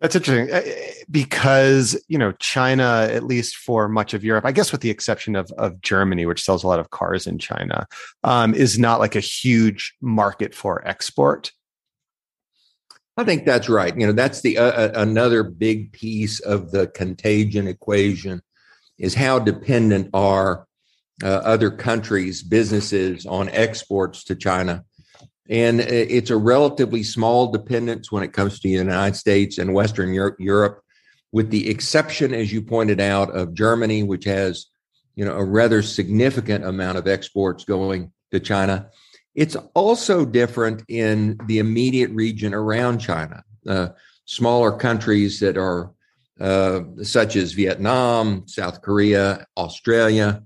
That's 0.00 0.16
interesting 0.16 0.50
uh, 0.50 0.62
because 1.10 2.02
you 2.08 2.16
know 2.16 2.32
China, 2.32 3.06
at 3.10 3.24
least 3.24 3.56
for 3.56 3.86
much 3.88 4.14
of 4.14 4.24
Europe, 4.24 4.46
I 4.46 4.52
guess 4.52 4.72
with 4.72 4.80
the 4.80 4.90
exception 4.90 5.36
of 5.36 5.50
of 5.58 5.80
Germany, 5.82 6.24
which 6.24 6.42
sells 6.42 6.64
a 6.64 6.68
lot 6.68 6.80
of 6.80 6.90
cars 6.90 7.26
in 7.26 7.38
China, 7.38 7.86
um, 8.24 8.54
is 8.54 8.78
not 8.78 8.98
like 8.98 9.14
a 9.14 9.20
huge 9.20 9.94
market 10.00 10.54
for 10.54 10.86
export. 10.86 11.52
I 13.18 13.24
think 13.24 13.44
that's 13.44 13.68
right. 13.68 13.94
You 13.94 14.06
know, 14.06 14.12
that's 14.12 14.40
the 14.40 14.56
uh, 14.56 14.64
uh 14.64 14.92
another 14.94 15.42
big 15.42 15.92
piece 15.92 16.40
of 16.40 16.70
the 16.70 16.86
contagion 16.88 17.68
equation 17.68 18.40
is 18.98 19.14
how 19.14 19.38
dependent 19.38 20.08
are 20.14 20.66
uh, 21.22 21.26
other 21.26 21.70
countries' 21.70 22.42
businesses 22.42 23.26
on 23.26 23.50
exports 23.50 24.24
to 24.24 24.34
China. 24.34 24.84
And 25.50 25.80
it's 25.80 26.30
a 26.30 26.36
relatively 26.36 27.02
small 27.02 27.50
dependence 27.50 28.12
when 28.12 28.22
it 28.22 28.32
comes 28.32 28.60
to 28.60 28.68
the 28.68 28.74
United 28.74 29.16
States 29.16 29.58
and 29.58 29.74
Western 29.74 30.14
Europe, 30.14 30.80
with 31.32 31.50
the 31.50 31.68
exception, 31.68 32.32
as 32.32 32.52
you 32.52 32.62
pointed 32.62 33.00
out, 33.00 33.34
of 33.36 33.52
Germany, 33.52 34.04
which 34.04 34.24
has 34.24 34.66
you 35.16 35.24
know 35.24 35.36
a 35.36 35.44
rather 35.44 35.82
significant 35.82 36.64
amount 36.64 36.98
of 36.98 37.08
exports 37.08 37.64
going 37.64 38.12
to 38.30 38.38
China. 38.38 38.90
It's 39.34 39.56
also 39.74 40.24
different 40.24 40.84
in 40.86 41.36
the 41.46 41.58
immediate 41.58 42.10
region 42.10 42.54
around 42.54 43.00
China. 43.00 43.42
Uh, 43.66 43.88
smaller 44.26 44.70
countries 44.70 45.40
that 45.40 45.56
are 45.56 45.90
uh, 46.40 46.82
such 47.02 47.34
as 47.34 47.52
Vietnam, 47.54 48.46
South 48.46 48.82
Korea, 48.82 49.46
Australia, 49.56 50.44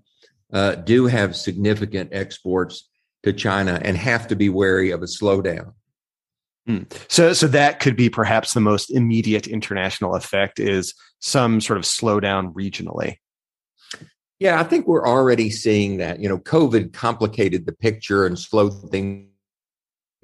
uh, 0.52 0.76
do 0.76 1.06
have 1.06 1.37
significant 1.37 2.08
exports 2.12 2.88
to 3.25 3.33
China 3.33 3.81
and 3.83 3.97
have 3.97 4.28
to 4.28 4.37
be 4.37 4.49
wary 4.49 4.90
of 4.90 5.02
a 5.02 5.07
slowdown. 5.07 5.73
Hmm. 6.66 6.85
So, 7.09 7.33
so 7.33 7.47
that 7.49 7.81
could 7.81 7.97
be 7.97 8.09
perhaps 8.09 8.54
the 8.54 8.61
most 8.61 8.90
immediate 8.90 9.47
international 9.47 10.14
effect 10.14 10.59
is 10.59 10.95
some 11.21 11.61
sort 11.61 11.76
of 11.76 11.85
slowdown 11.85 12.54
regionally. 12.54 13.16
Yeah, 14.38 14.61
I 14.61 14.64
think 14.64 14.87
we're 14.87 15.07
already 15.07 15.50
seeing 15.50 15.99
that. 15.99 16.21
You 16.21 16.28
know, 16.28 16.38
COVID 16.38 16.93
complicated 16.93 17.66
the 17.66 17.73
picture 17.73 18.26
and 18.26 18.38
slowed 18.38 18.90
things 18.90 19.28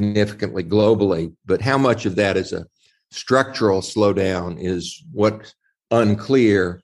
significantly 0.00 0.64
globally, 0.64 1.34
but 1.44 1.60
how 1.60 1.76
much 1.76 2.06
of 2.06 2.16
that 2.16 2.36
is 2.36 2.52
a 2.52 2.66
structural 3.10 3.80
slowdown 3.80 4.56
is 4.58 5.02
what 5.12 5.52
unclear. 5.90 6.80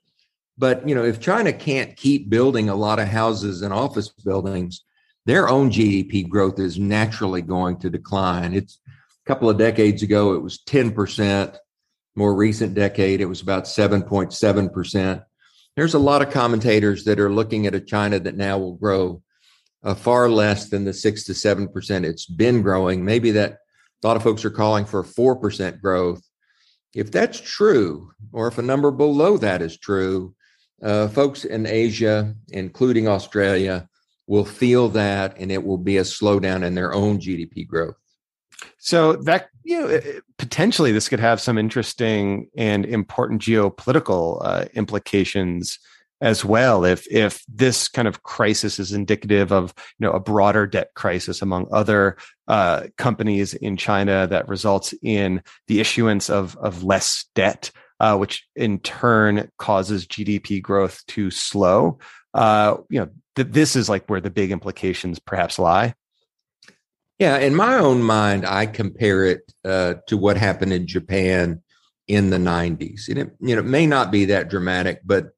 But 0.57 0.87
you 0.87 0.93
know, 0.93 1.03
if 1.03 1.19
China 1.19 1.51
can't 1.51 1.95
keep 1.95 2.29
building 2.29 2.69
a 2.69 2.75
lot 2.75 2.99
of 2.99 3.07
houses 3.07 3.61
and 3.61 3.73
office 3.73 4.09
buildings, 4.09 4.83
their 5.27 5.49
own 5.49 5.69
GDP 5.69 6.27
growth 6.27 6.57
is 6.57 6.79
naturally 6.79 7.41
going 7.41 7.77
to 7.79 7.89
decline. 7.89 8.53
It's 8.53 8.79
a 8.87 9.27
couple 9.27 9.49
of 9.49 9.57
decades 9.57 10.01
ago, 10.01 10.33
it 10.33 10.41
was 10.41 10.63
10%. 10.65 11.55
More 12.15 12.33
recent 12.33 12.73
decade, 12.73 13.19
it 13.19 13.25
was 13.25 13.41
about 13.41 13.65
7.7%. 13.65 15.23
There's 15.75 15.93
a 15.93 15.99
lot 15.99 16.21
of 16.21 16.31
commentators 16.31 17.03
that 17.03 17.19
are 17.19 17.29
looking 17.29 17.67
at 17.67 17.75
a 17.75 17.81
China 17.81 18.19
that 18.19 18.37
now 18.37 18.57
will 18.57 18.75
grow 18.75 19.21
uh, 19.83 19.95
far 19.95 20.29
less 20.29 20.69
than 20.69 20.85
the 20.85 20.93
six 20.93 21.25
to 21.25 21.33
7% 21.33 22.05
it's 22.05 22.25
been 22.25 22.61
growing. 22.61 23.03
Maybe 23.03 23.31
that 23.31 23.57
a 24.03 24.07
lot 24.07 24.15
of 24.15 24.23
folks 24.23 24.45
are 24.45 24.49
calling 24.49 24.85
for 24.85 25.03
4% 25.03 25.81
growth. 25.81 26.23
If 26.95 27.11
that's 27.11 27.39
true, 27.39 28.11
or 28.31 28.47
if 28.47 28.57
a 28.57 28.63
number 28.63 28.91
below 28.91 29.37
that 29.37 29.61
is 29.61 29.77
true, 29.77 30.33
uh, 30.81 31.09
folks 31.09 31.43
in 31.43 31.67
Asia, 31.67 32.33
including 32.49 33.09
Australia, 33.09 33.89
will 34.27 34.45
feel 34.45 34.89
that 34.89 35.37
and 35.39 35.51
it 35.51 35.63
will 35.63 35.77
be 35.77 35.97
a 35.97 36.03
slowdown 36.03 36.63
in 36.63 36.75
their 36.75 36.93
own 36.93 37.17
GDP 37.17 37.65
growth. 37.65 37.95
So 38.77 39.13
that 39.13 39.49
you 39.63 39.79
know 39.79 40.01
potentially 40.37 40.91
this 40.91 41.09
could 41.09 41.19
have 41.19 41.41
some 41.41 41.57
interesting 41.57 42.49
and 42.57 42.85
important 42.85 43.41
geopolitical 43.41 44.41
uh, 44.43 44.65
implications 44.73 45.79
as 46.19 46.43
well 46.43 46.83
if 46.83 47.05
if 47.11 47.43
this 47.47 47.87
kind 47.87 48.07
of 48.07 48.23
crisis 48.23 48.79
is 48.79 48.91
indicative 48.91 49.51
of 49.51 49.73
you 49.99 50.07
know 50.07 50.11
a 50.11 50.19
broader 50.19 50.65
debt 50.65 50.89
crisis 50.95 51.41
among 51.41 51.67
other 51.71 52.17
uh, 52.47 52.87
companies 52.97 53.53
in 53.53 53.77
China 53.77 54.25
that 54.27 54.47
results 54.47 54.93
in 55.03 55.43
the 55.67 55.79
issuance 55.79 56.29
of 56.29 56.57
of 56.57 56.83
less 56.83 57.25
debt 57.35 57.71
uh, 57.99 58.15
which 58.15 58.47
in 58.55 58.79
turn 58.79 59.49
causes 59.57 60.07
GDP 60.07 60.61
growth 60.61 61.03
to 61.07 61.31
slow 61.31 61.99
uh, 62.33 62.77
you 62.89 62.99
know 62.99 63.09
th- 63.35 63.49
this 63.49 63.75
is 63.75 63.89
like 63.89 64.07
where 64.07 64.21
the 64.21 64.29
big 64.29 64.51
implications 64.51 65.19
perhaps 65.19 65.59
lie 65.59 65.93
yeah 67.19 67.37
in 67.37 67.55
my 67.55 67.75
own 67.75 68.01
mind 68.01 68.45
I 68.45 68.65
compare 68.65 69.25
it 69.25 69.51
uh, 69.65 69.95
to 70.07 70.17
what 70.17 70.37
happened 70.37 70.73
in 70.73 70.87
Japan 70.87 71.61
in 72.07 72.29
the 72.29 72.37
90s 72.37 73.09
and 73.09 73.17
it 73.17 73.35
you 73.39 73.55
know 73.55 73.61
it 73.61 73.65
may 73.65 73.85
not 73.85 74.11
be 74.11 74.25
that 74.25 74.49
dramatic 74.49 75.01
but 75.05 75.31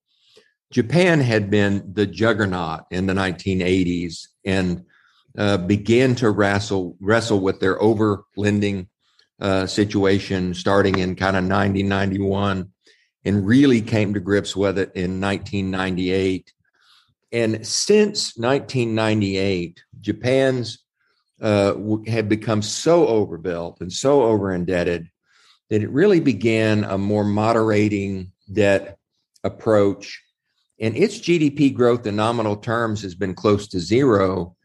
Japan 0.72 1.20
had 1.20 1.50
been 1.50 1.94
the 1.94 2.06
juggernaut 2.06 2.82
in 2.92 3.08
the 3.08 3.14
1980s 3.14 4.28
and 4.46 4.86
uh, 5.38 5.58
began 5.58 6.16
to 6.16 6.30
wrestle 6.30 6.96
wrestle 7.00 7.40
with 7.40 7.60
their 7.60 7.80
overlending 7.80 8.88
uh, 9.40 9.66
situation 9.66 10.54
starting 10.54 11.00
in 11.00 11.16
kind 11.16 11.38
of 11.38 11.44
1991 11.44 12.70
and 13.26 13.48
really 13.48 13.82
came 13.82 14.14
to 14.14 14.20
grips 14.20 14.56
with 14.56 14.78
it 14.78 14.92
in 14.96 15.22
1998. 15.22 16.54
And 17.32 17.66
since 17.66 18.36
1998, 18.38 19.84
Japan's 20.02 20.80
uh, 21.42 21.76
had 22.08 22.28
become 22.28 22.62
so 22.62 23.08
overbuilt 23.08 23.82
and 23.82 23.94
so 23.94 24.24
over 24.24 24.52
indebted 24.52 25.10
that 25.70 25.82
it 25.82 25.90
really 25.90 26.20
began 26.20 26.84
a 26.84 26.98
more 26.98 27.24
moderating 27.24 28.32
debt 28.52 28.98
approach 29.44 30.22
and 30.80 30.96
its 30.96 31.20
GDP 31.20 31.74
growth 31.74 32.08
in 32.08 32.16
nominal 32.16 32.56
terms 32.56 33.02
has 33.02 33.16
been 33.16 33.36
close 33.36 33.68
to 33.70 33.80
zero 33.80 34.56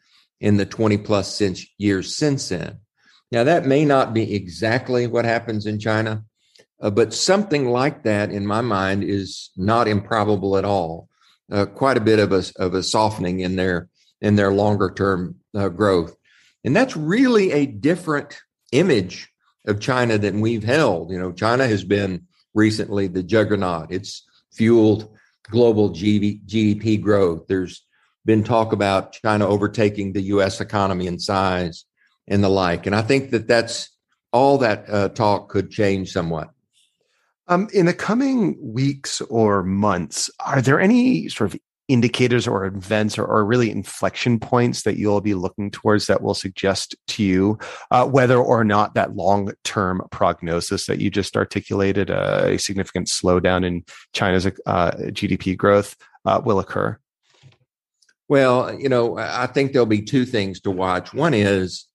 in 0.41 0.57
the 0.57 0.67
20 0.67 0.99
plus 0.99 1.35
since 1.35 1.67
years 1.79 2.15
since 2.15 2.49
then. 2.49 2.79
Now, 3.33 3.45
that 3.45 3.67
may 3.67 3.85
not 3.85 4.15
be 4.15 4.35
exactly 4.35 5.07
what 5.07 5.25
happens 5.25 5.67
in 5.67 5.81
China, 5.81 6.25
uh, 6.81 6.91
but 6.91 7.13
something 7.13 7.69
like 7.69 8.05
that, 8.05 8.31
in 8.31 8.47
my 8.47 8.61
mind, 8.61 9.03
is 9.03 9.51
not 9.57 9.89
improbable 9.89 10.57
at 10.57 10.65
all. 10.65 11.09
Uh, 11.53 11.67
quite 11.67 11.97
a 11.97 12.01
bit 12.01 12.19
of 12.19 12.33
a, 12.33 12.43
of 12.57 12.75
a 12.75 12.83
softening 12.83 13.41
in 13.41 13.57
their 13.57 13.89
in 14.21 14.37
their 14.37 14.53
longer 14.53 14.91
term 14.91 15.37
uh, 15.55 15.69
growth, 15.69 16.17
and 16.65 16.75
that's 16.75 16.97
really 16.97 17.53
a 17.53 17.67
different 17.67 18.41
image 18.73 19.31
of 19.67 19.81
China 19.81 20.17
than 20.19 20.41
we've 20.41 20.65
held. 20.65 21.11
You 21.11 21.19
know, 21.19 21.33
China 21.33 21.67
has 21.67 21.85
been 21.85 22.27
recently 22.55 23.09
the 23.09 23.23
juggernaut. 23.23 23.89
It's 23.91 24.25
fueled 24.53 25.15
global 25.51 25.91
GDP 25.91 27.01
growth. 27.01 27.47
There's 27.49 27.85
been 28.25 28.45
talk 28.45 28.73
about 28.73 29.13
China 29.13 29.47
overtaking 29.47 30.13
the 30.13 30.23
U.S. 30.23 30.61
economy 30.61 31.07
in 31.07 31.19
size 31.19 31.85
and 32.27 32.43
the 32.43 32.49
like. 32.49 32.87
And 32.87 32.95
I 32.95 33.03
think 33.03 33.31
that 33.33 33.47
that's 33.47 33.91
all 34.33 34.59
that 34.59 34.89
uh, 34.89 35.09
talk 35.11 35.51
could 35.51 35.71
change 35.71 36.13
somewhat. 36.13 36.51
Um, 37.47 37.69
in 37.75 37.87
the 37.87 37.95
coming 37.95 38.57
weeks 38.61 39.21
or 39.23 39.63
months, 39.63 40.31
are 40.45 40.63
there 40.63 40.81
any 40.81 41.29
sort 41.29 41.53
of 41.53 41.61
indicators 41.89 42.49
or 42.49 42.65
events 42.65 43.19
or, 43.19 43.27
or, 43.27 43.45
really 43.45 43.71
inflection 43.71 44.41
points 44.41 44.85
that 44.85 44.97
you'll 44.97 45.21
be 45.21 45.35
looking 45.35 45.71
towards 45.71 46.07
that 46.07 46.23
will 46.23 46.33
suggest 46.33 46.97
to 47.07 47.23
you 47.23 47.59
uh, 47.91 48.07
whether 48.07 48.39
or 48.39 48.65
not 48.65 48.95
that 48.95 49.15
long 49.15 49.53
term 49.65 50.01
prognosis 50.11 50.87
that 50.87 50.99
you 50.99 51.11
just 51.11 51.37
articulated, 51.37 52.11
uh, 52.11 52.45
a 52.47 52.59
significant 52.59 53.07
slowdown 53.09 53.67
in 53.67 53.85
China's 54.15 54.47
uh, 54.47 54.93
GDP 55.09 55.55
growth, 55.55 55.95
uh, 56.25 56.41
will 56.43 56.59
occur? 56.59 56.99
Well, 58.29 58.75
you 58.81 58.89
know, 58.89 59.19
I 59.19 59.47
think 59.47 59.73
there'll 59.73 59.85
be 59.85 60.03
two 60.03 60.25
things 60.25 60.61
to 60.63 60.71
watch. 60.71 61.13
One 61.13 61.35
is 61.35 61.87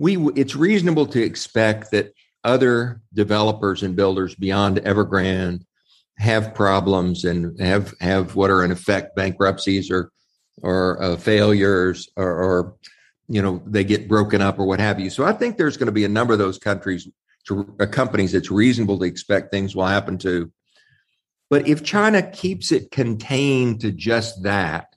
we 0.00 0.16
it's 0.34 0.56
reasonable 0.56 1.06
to 1.06 1.22
expect 1.22 1.92
that 1.92 2.12
other 2.44 3.00
developers 3.12 3.82
and 3.82 3.96
builders 3.96 4.34
beyond 4.34 4.78
Evergrande 4.78 5.64
have 6.18 6.54
problems 6.54 7.24
and 7.24 7.58
have 7.60 7.94
have 8.00 8.36
what 8.36 8.50
are 8.50 8.64
in 8.64 8.70
effect 8.70 9.16
bankruptcies 9.16 9.90
or 9.90 10.10
or 10.62 11.02
uh, 11.02 11.16
failures 11.16 12.10
or, 12.16 12.30
or, 12.30 12.74
you 13.28 13.40
know 13.40 13.62
they 13.64 13.84
get 13.84 14.08
broken 14.08 14.42
up 14.42 14.58
or 14.58 14.66
what 14.66 14.80
have 14.80 14.98
you. 14.98 15.08
So 15.08 15.24
I 15.24 15.32
think 15.32 15.56
there's 15.56 15.76
going 15.76 15.86
to 15.86 15.92
be 15.92 16.04
a 16.04 16.08
number 16.08 16.32
of 16.32 16.40
those 16.40 16.58
countries 16.58 17.08
to 17.46 17.74
uh, 17.78 17.86
companies 17.86 18.34
it's 18.34 18.50
reasonable 18.50 18.98
to 18.98 19.04
expect 19.04 19.52
things 19.52 19.76
will 19.76 19.86
happen 19.86 20.18
to. 20.18 20.50
But 21.48 21.68
if 21.68 21.84
China 21.84 22.22
keeps 22.22 22.72
it 22.72 22.90
contained 22.90 23.80
to 23.82 23.92
just 23.92 24.42
that, 24.42 24.96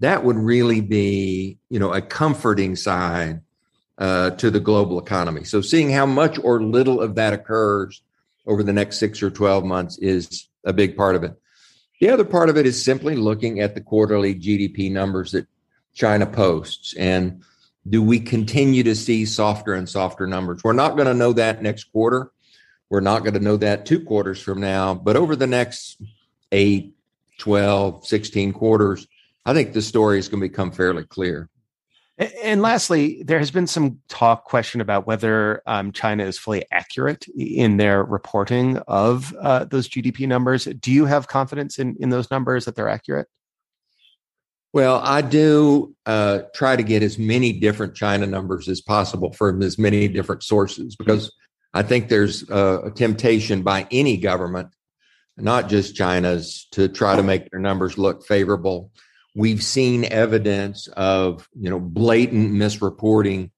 that 0.00 0.24
would 0.24 0.36
really 0.36 0.80
be 0.80 1.58
you 1.70 1.78
know 1.78 1.92
a 1.92 2.02
comforting 2.02 2.74
sign 2.74 3.43
uh, 3.98 4.30
to 4.30 4.50
the 4.50 4.60
global 4.60 4.98
economy. 4.98 5.44
So 5.44 5.60
seeing 5.60 5.90
how 5.90 6.06
much 6.06 6.38
or 6.42 6.62
little 6.62 7.00
of 7.00 7.14
that 7.14 7.32
occurs 7.32 8.02
over 8.46 8.62
the 8.62 8.72
next 8.72 8.98
six 8.98 9.22
or 9.22 9.30
12 9.30 9.64
months 9.64 9.98
is 9.98 10.48
a 10.64 10.72
big 10.72 10.96
part 10.96 11.16
of 11.16 11.24
it. 11.24 11.34
The 12.00 12.10
other 12.10 12.24
part 12.24 12.48
of 12.48 12.56
it 12.56 12.66
is 12.66 12.82
simply 12.82 13.16
looking 13.16 13.60
at 13.60 13.74
the 13.74 13.80
quarterly 13.80 14.34
GDP 14.34 14.90
numbers 14.90 15.32
that 15.32 15.46
China 15.94 16.26
posts. 16.26 16.94
And 16.94 17.42
do 17.88 18.02
we 18.02 18.18
continue 18.18 18.82
to 18.82 18.94
see 18.94 19.24
softer 19.24 19.74
and 19.74 19.88
softer 19.88 20.26
numbers? 20.26 20.64
We're 20.64 20.72
not 20.72 20.96
going 20.96 21.06
to 21.06 21.14
know 21.14 21.32
that 21.34 21.62
next 21.62 21.84
quarter. 21.84 22.32
We're 22.90 23.00
not 23.00 23.20
going 23.20 23.34
to 23.34 23.40
know 23.40 23.56
that 23.58 23.86
two 23.86 24.00
quarters 24.00 24.40
from 24.40 24.60
now. 24.60 24.94
But 24.94 25.16
over 25.16 25.36
the 25.36 25.46
next 25.46 26.00
eight, 26.52 26.94
12, 27.38 28.06
16 28.06 28.52
quarters, 28.52 29.06
I 29.46 29.52
think 29.52 29.72
the 29.72 29.82
story 29.82 30.18
is 30.18 30.28
going 30.28 30.42
to 30.42 30.48
become 30.48 30.72
fairly 30.72 31.04
clear. 31.04 31.48
And 32.16 32.62
lastly, 32.62 33.24
there 33.24 33.40
has 33.40 33.50
been 33.50 33.66
some 33.66 33.98
talk 34.08 34.44
question 34.44 34.80
about 34.80 35.04
whether 35.04 35.62
um, 35.66 35.90
China 35.90 36.24
is 36.24 36.38
fully 36.38 36.64
accurate 36.70 37.26
in 37.36 37.76
their 37.76 38.04
reporting 38.04 38.78
of 38.86 39.34
uh, 39.40 39.64
those 39.64 39.88
GDP 39.88 40.28
numbers. 40.28 40.64
Do 40.64 40.92
you 40.92 41.06
have 41.06 41.26
confidence 41.26 41.80
in, 41.80 41.96
in 41.98 42.10
those 42.10 42.30
numbers 42.30 42.66
that 42.66 42.76
they're 42.76 42.88
accurate? 42.88 43.26
Well, 44.72 45.00
I 45.02 45.22
do 45.22 45.94
uh, 46.06 46.42
try 46.54 46.76
to 46.76 46.84
get 46.84 47.02
as 47.02 47.18
many 47.18 47.52
different 47.52 47.96
China 47.96 48.26
numbers 48.26 48.68
as 48.68 48.80
possible 48.80 49.32
from 49.32 49.62
as 49.62 49.76
many 49.76 50.06
different 50.06 50.44
sources 50.44 50.94
because 50.94 51.32
I 51.72 51.82
think 51.82 52.08
there's 52.08 52.48
a 52.48 52.92
temptation 52.94 53.62
by 53.62 53.88
any 53.90 54.16
government, 54.16 54.68
not 55.36 55.68
just 55.68 55.96
China's, 55.96 56.68
to 56.72 56.88
try 56.88 57.16
to 57.16 57.22
make 57.24 57.50
their 57.50 57.60
numbers 57.60 57.98
look 57.98 58.24
favorable 58.24 58.92
We've 59.34 59.62
seen 59.62 60.04
evidence 60.04 60.86
of 60.88 61.48
you 61.58 61.70
know 61.70 61.80
blatant 61.80 62.52
misreporting 62.52 63.50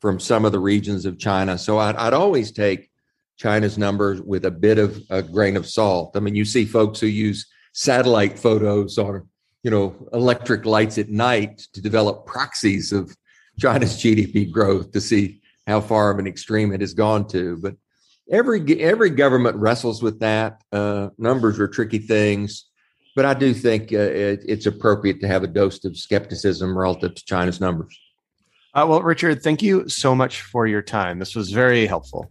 from 0.00 0.20
some 0.20 0.44
of 0.44 0.52
the 0.52 0.58
regions 0.58 1.06
of 1.06 1.18
China. 1.18 1.56
So 1.58 1.78
I'd, 1.78 1.96
I'd 1.96 2.12
always 2.12 2.52
take 2.52 2.90
China's 3.36 3.78
numbers 3.78 4.20
with 4.20 4.44
a 4.44 4.50
bit 4.50 4.78
of 4.78 5.02
a 5.10 5.22
grain 5.22 5.56
of 5.56 5.66
salt. 5.66 6.12
I 6.14 6.20
mean, 6.20 6.34
you 6.34 6.44
see 6.44 6.64
folks 6.64 7.00
who 7.00 7.06
use 7.06 7.46
satellite 7.72 8.38
photos 8.38 8.98
or 8.98 9.26
you 9.62 9.70
know 9.70 9.94
electric 10.12 10.66
lights 10.66 10.98
at 10.98 11.08
night 11.08 11.58
to 11.72 11.82
develop 11.82 12.26
proxies 12.26 12.92
of 12.92 13.16
China's 13.58 13.94
GDP 13.96 14.50
growth 14.50 14.92
to 14.92 15.00
see 15.00 15.40
how 15.66 15.80
far 15.80 16.10
of 16.10 16.18
an 16.18 16.26
extreme 16.26 16.72
it 16.72 16.80
has 16.80 16.94
gone 16.94 17.26
to. 17.28 17.56
But 17.56 17.74
every 18.30 18.80
every 18.80 19.10
government 19.10 19.56
wrestles 19.56 20.02
with 20.02 20.20
that. 20.20 20.62
Uh, 20.72 21.08
numbers 21.18 21.58
are 21.58 21.68
tricky 21.68 21.98
things 21.98 22.66
but 23.14 23.24
I 23.24 23.34
do 23.34 23.54
think 23.54 23.92
uh, 23.92 23.98
it, 23.98 24.44
it's 24.46 24.66
appropriate 24.66 25.20
to 25.20 25.28
have 25.28 25.42
a 25.42 25.46
dose 25.46 25.84
of 25.84 25.96
skepticism 25.96 26.76
relative 26.76 27.14
to 27.14 27.24
China's 27.24 27.60
numbers. 27.60 27.98
Uh, 28.74 28.86
well, 28.88 29.02
Richard, 29.02 29.42
thank 29.42 29.62
you 29.62 29.88
so 29.88 30.14
much 30.14 30.42
for 30.42 30.66
your 30.66 30.82
time. 30.82 31.20
This 31.20 31.36
was 31.36 31.52
very 31.52 31.86
helpful. 31.86 32.30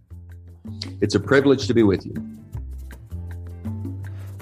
It's 1.01 1.15
a 1.15 1.19
privilege 1.19 1.67
to 1.67 1.73
be 1.73 1.83
with 1.83 2.05
you. 2.05 2.13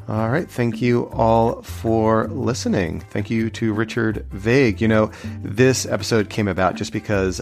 All 0.08 0.30
right. 0.30 0.50
Thank 0.50 0.82
you 0.82 1.10
all 1.14 1.62
for 1.62 2.28
listening. 2.28 3.00
Thank 3.12 3.30
you 3.30 3.50
to 3.52 3.74
Richard 3.74 4.26
Vague. 4.32 4.82
You 4.82 4.88
know, 4.88 5.12
this 5.42 5.86
episode 5.86 6.30
came 6.30 6.48
about 6.48 6.76
just 6.76 6.92
because 6.92 7.40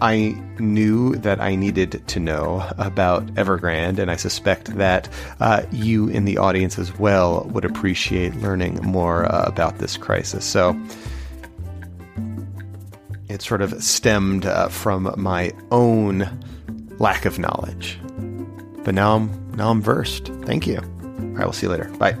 I 0.00 0.36
knew 0.58 1.16
that 1.16 1.40
I 1.40 1.54
needed 1.54 2.06
to 2.06 2.20
know 2.20 2.68
about 2.76 3.26
Evergrande, 3.34 3.98
and 3.98 4.10
I 4.10 4.16
suspect 4.16 4.76
that 4.76 5.08
uh, 5.40 5.62
you 5.72 6.08
in 6.08 6.26
the 6.26 6.38
audience 6.38 6.78
as 6.78 6.98
well 6.98 7.44
would 7.52 7.64
appreciate 7.64 8.34
learning 8.36 8.80
more 8.82 9.24
uh, 9.24 9.44
about 9.46 9.78
this 9.78 9.96
crisis. 9.96 10.44
So 10.44 10.78
it 13.28 13.42
sort 13.42 13.62
of 13.62 13.82
stemmed 13.82 14.44
uh, 14.44 14.68
from 14.68 15.14
my 15.16 15.52
own 15.70 16.28
lack 16.98 17.24
of 17.24 17.38
knowledge, 17.38 17.98
but 18.84 18.94
now 18.94 19.16
I'm 19.16 19.56
now 19.56 19.70
I'm 19.70 19.80
versed. 19.80 20.26
Thank 20.44 20.66
you. 20.66 20.80
Right, 20.80 21.44
we'll 21.44 21.52
see 21.52 21.66
you 21.66 21.70
later. 21.72 21.90
Bye. 21.98 22.16